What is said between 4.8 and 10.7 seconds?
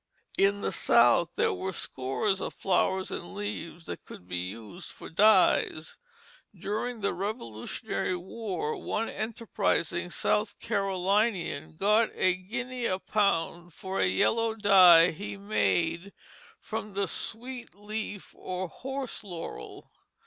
for dyes. During the Revolutionary War one enterprising South